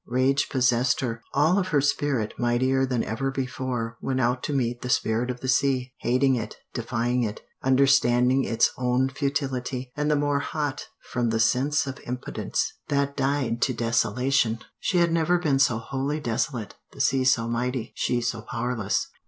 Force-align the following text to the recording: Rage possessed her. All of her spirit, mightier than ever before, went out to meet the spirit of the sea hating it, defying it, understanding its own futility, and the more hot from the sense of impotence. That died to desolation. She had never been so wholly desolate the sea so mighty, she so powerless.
Rage 0.07 0.49
possessed 0.49 1.01
her. 1.01 1.21
All 1.31 1.59
of 1.59 1.67
her 1.67 1.79
spirit, 1.79 2.33
mightier 2.39 2.87
than 2.87 3.03
ever 3.03 3.29
before, 3.29 3.99
went 4.01 4.19
out 4.19 4.41
to 4.45 4.51
meet 4.51 4.81
the 4.81 4.89
spirit 4.89 5.29
of 5.29 5.41
the 5.41 5.47
sea 5.47 5.93
hating 5.99 6.33
it, 6.33 6.55
defying 6.73 7.21
it, 7.21 7.41
understanding 7.61 8.43
its 8.43 8.71
own 8.79 9.09
futility, 9.09 9.91
and 9.95 10.09
the 10.09 10.15
more 10.15 10.39
hot 10.39 10.87
from 11.11 11.29
the 11.29 11.39
sense 11.39 11.85
of 11.85 11.99
impotence. 12.07 12.73
That 12.87 13.15
died 13.15 13.61
to 13.61 13.75
desolation. 13.75 14.57
She 14.79 14.97
had 14.97 15.11
never 15.11 15.37
been 15.37 15.59
so 15.59 15.77
wholly 15.77 16.19
desolate 16.19 16.73
the 16.93 16.99
sea 16.99 17.23
so 17.23 17.47
mighty, 17.47 17.91
she 17.93 18.21
so 18.21 18.41
powerless. 18.41 19.05